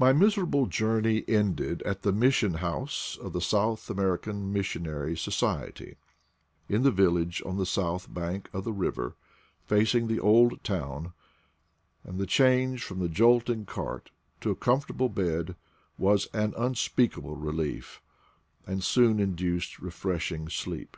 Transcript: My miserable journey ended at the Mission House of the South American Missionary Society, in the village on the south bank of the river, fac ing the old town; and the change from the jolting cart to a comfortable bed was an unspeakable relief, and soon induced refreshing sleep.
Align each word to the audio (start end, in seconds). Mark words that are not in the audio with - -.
My 0.00 0.12
miserable 0.12 0.66
journey 0.66 1.22
ended 1.28 1.80
at 1.82 2.02
the 2.02 2.10
Mission 2.12 2.54
House 2.54 3.16
of 3.22 3.32
the 3.32 3.40
South 3.40 3.88
American 3.88 4.52
Missionary 4.52 5.16
Society, 5.16 5.96
in 6.68 6.82
the 6.82 6.90
village 6.90 7.40
on 7.46 7.56
the 7.56 7.64
south 7.64 8.12
bank 8.12 8.50
of 8.52 8.64
the 8.64 8.72
river, 8.72 9.14
fac 9.68 9.94
ing 9.94 10.08
the 10.08 10.18
old 10.18 10.64
town; 10.64 11.12
and 12.02 12.18
the 12.18 12.26
change 12.26 12.82
from 12.82 12.98
the 12.98 13.08
jolting 13.08 13.64
cart 13.64 14.10
to 14.40 14.50
a 14.50 14.56
comfortable 14.56 15.08
bed 15.08 15.54
was 15.96 16.26
an 16.34 16.52
unspeakable 16.56 17.36
relief, 17.36 18.02
and 18.66 18.82
soon 18.82 19.20
induced 19.20 19.78
refreshing 19.78 20.48
sleep. 20.48 20.96